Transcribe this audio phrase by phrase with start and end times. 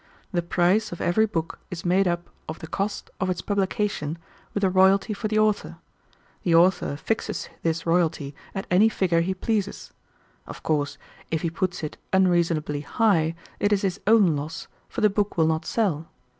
[0.31, 4.17] The price of every book is made up of the cost of its publication
[4.51, 5.77] with a royalty for the author.
[6.41, 9.93] The author fixes this royalty at any figure he pleases.
[10.47, 10.97] Of course
[11.29, 15.45] if he puts it unreasonably high it is his own loss, for the book will
[15.45, 16.07] not sell.